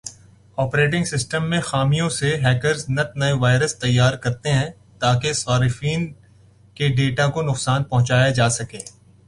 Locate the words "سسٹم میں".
1.03-1.59